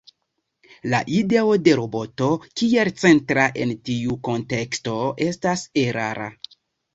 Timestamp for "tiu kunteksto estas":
3.91-5.67